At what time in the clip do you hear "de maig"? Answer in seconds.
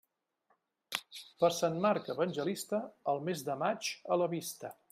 3.51-3.95